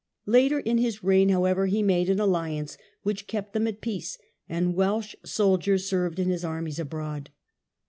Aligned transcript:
Later 0.25 0.59
in 0.59 0.79
hi$; 0.81 0.93
reign, 1.03 1.29
however, 1.29 1.67
he 1.67 1.83
made 1.83 2.09
an 2.09 2.19
alliance 2.19 2.75
which 3.03 3.27
kept 3.27 3.53
them 3.53 3.67
at 3.67 3.81
peace, 3.81 4.17
and 4.49 4.73
Welsh 4.73 5.13
soldiers 5.23 5.87
served 5.87 6.17
in 6.17 6.27
his 6.31 6.43
armies 6.43 6.79
abroad. 6.79 7.29